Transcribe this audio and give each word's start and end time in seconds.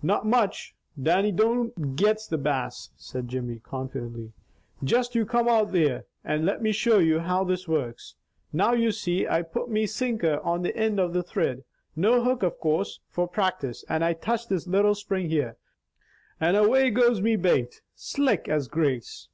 "Not 0.00 0.24
much, 0.24 0.76
Dannie 0.96 1.32
don't 1.32 1.96
'gets 1.96 2.28
the 2.28 2.38
Bass,'" 2.38 2.90
said 2.96 3.26
Jimmy 3.26 3.58
confidently. 3.58 4.30
"Just 4.84 5.16
you 5.16 5.26
come 5.26 5.48
out 5.48 5.74
here 5.74 6.06
and 6.22 6.46
let 6.46 6.62
me 6.62 6.70
show 6.70 7.00
you 7.00 7.18
how 7.18 7.42
this 7.42 7.66
works. 7.66 8.14
Now 8.52 8.74
you 8.74 8.92
see, 8.92 9.26
I 9.26 9.42
put 9.42 9.68
me 9.68 9.86
sinker 9.88 10.38
on 10.44 10.62
the 10.62 10.70
ind 10.80 11.00
of 11.00 11.12
the 11.12 11.22
thrid, 11.24 11.64
no 11.96 12.22
hook 12.22 12.44
of 12.44 12.60
course, 12.60 13.00
for 13.08 13.26
practice, 13.26 13.84
and 13.88 14.04
I 14.04 14.12
touch 14.12 14.46
this 14.46 14.68
little 14.68 14.94
spring 14.94 15.28
here, 15.28 15.56
and 16.38 16.54
give 16.54 16.62
me 16.62 16.68
little 16.68 16.68
rod 16.68 16.68
a 16.68 16.70
whip 16.70 16.78
and 16.82 16.94
away 16.94 17.06
goes 17.08 17.20
me 17.20 17.34
bait, 17.34 17.82
slick 17.96 18.48
as 18.48 18.68
grase. 18.68 19.26